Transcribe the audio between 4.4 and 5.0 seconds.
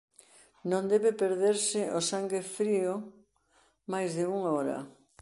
hora.